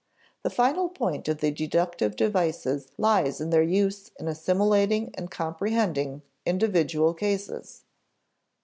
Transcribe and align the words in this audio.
The 0.41 0.49
final 0.49 0.89
point 0.89 1.27
of 1.27 1.41
the 1.41 1.51
deductive 1.51 2.15
devices 2.15 2.87
lies 2.97 3.39
in 3.39 3.51
their 3.51 3.61
use 3.61 4.09
in 4.19 4.27
assimilating 4.27 5.11
and 5.13 5.29
comprehending 5.29 6.23
individual 6.43 7.13
cases. 7.13 7.83